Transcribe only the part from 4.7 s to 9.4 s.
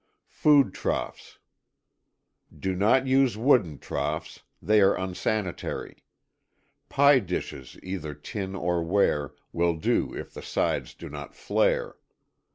are unsanitary. Pie dishes either tin or ware,